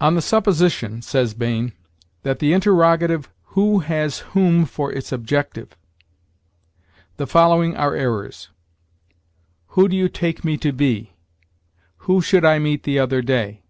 [0.00, 1.74] "On the supposition," says Bain,
[2.22, 5.76] "that the interrogative who has whom for its objective,
[7.18, 8.48] the following are errors:
[9.66, 11.12] 'who do you take me to be?'
[12.08, 13.60] 'who should I meet the other day?'